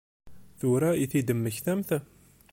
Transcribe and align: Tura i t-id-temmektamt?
Tura 0.59 0.89
i 1.03 1.05
t-id-temmektamt? 1.11 1.89